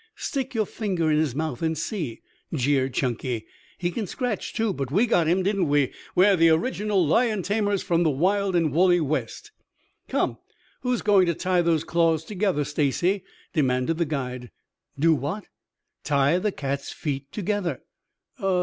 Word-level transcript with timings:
"Stick 0.15 0.55
your 0.55 0.65
finger 0.65 1.11
in 1.11 1.19
his 1.19 1.35
mouth 1.35 1.61
and 1.61 1.77
see?" 1.77 2.23
jeered 2.51 2.95
Chunky. 2.95 3.45
"He 3.77 3.91
can 3.91 4.07
scratch, 4.07 4.51
too. 4.51 4.73
But 4.73 4.89
we 4.89 5.05
got 5.05 5.27
him, 5.27 5.43
didn't 5.43 5.67
we? 5.67 5.93
We're 6.15 6.35
the 6.35 6.49
original 6.49 7.05
lion 7.05 7.43
tamers 7.43 7.83
from 7.83 8.01
the 8.01 8.09
wild 8.09 8.55
and 8.55 8.71
woolly 8.73 8.99
West." 8.99 9.51
"Come, 10.07 10.39
who 10.81 10.91
is 10.91 11.03
going 11.03 11.27
to 11.27 11.35
tie 11.35 11.61
those 11.61 11.83
claws 11.83 12.25
together, 12.25 12.63
Stacy?" 12.63 13.23
demanded 13.53 13.99
the 13.99 14.05
guide. 14.05 14.49
"Do 14.97 15.13
what?" 15.13 15.45
"Tie 16.03 16.39
the 16.39 16.51
cat's 16.51 16.91
feet 16.91 17.31
together." 17.31 17.83